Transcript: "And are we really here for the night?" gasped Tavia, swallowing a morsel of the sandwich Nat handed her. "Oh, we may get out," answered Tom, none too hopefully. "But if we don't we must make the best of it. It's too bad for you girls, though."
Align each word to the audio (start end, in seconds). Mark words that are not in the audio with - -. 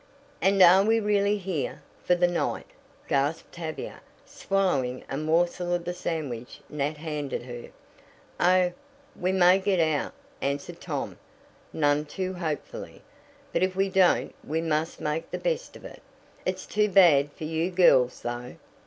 "And 0.41 0.59
are 0.63 0.83
we 0.83 0.99
really 0.99 1.37
here 1.37 1.83
for 2.03 2.15
the 2.15 2.27
night?" 2.27 2.65
gasped 3.07 3.51
Tavia, 3.51 4.01
swallowing 4.25 5.03
a 5.11 5.15
morsel 5.15 5.75
of 5.75 5.85
the 5.85 5.93
sandwich 5.93 6.59
Nat 6.71 6.97
handed 6.97 7.43
her. 7.43 7.69
"Oh, 8.39 8.73
we 9.15 9.31
may 9.31 9.59
get 9.59 9.79
out," 9.79 10.13
answered 10.41 10.81
Tom, 10.81 11.19
none 11.71 12.05
too 12.05 12.33
hopefully. 12.33 13.03
"But 13.53 13.61
if 13.61 13.75
we 13.75 13.89
don't 13.89 14.33
we 14.43 14.59
must 14.59 14.99
make 14.99 15.29
the 15.29 15.37
best 15.37 15.75
of 15.75 15.85
it. 15.85 16.01
It's 16.47 16.65
too 16.65 16.89
bad 16.89 17.31
for 17.33 17.43
you 17.43 17.69
girls, 17.69 18.21
though." 18.23 18.55